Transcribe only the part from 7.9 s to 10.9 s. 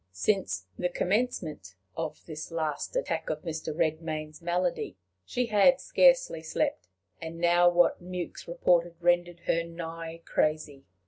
Mewks reported rendered her nigh crazy.